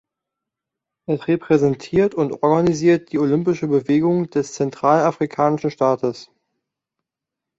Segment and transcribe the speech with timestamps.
[1.07, 6.31] Es repräsentiert und organisiert die olympische Bewegung des zentralafrikanischen Staates.